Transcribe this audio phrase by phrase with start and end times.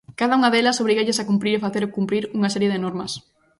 [0.19, 3.11] Cada unha delas obrígalles a cumprir e facer cumprir unha serie de normas.